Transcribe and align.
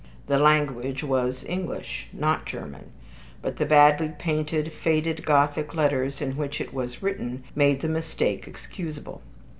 The 0.25 0.39
language 0.39 1.03
was 1.03 1.45
English, 1.45 2.07
not 2.11 2.47
German; 2.47 2.85
but 3.43 3.57
the 3.57 3.67
badly 3.67 4.11
painted, 4.17 4.73
faded 4.73 5.23
Gothic 5.27 5.75
letters 5.75 6.23
in 6.23 6.37
which 6.37 6.59
it 6.59 6.73
was 6.73 7.03
written 7.03 7.43
made 7.53 7.81
the 7.81 7.87
mistake 7.87 8.47
excusable. 8.47 9.21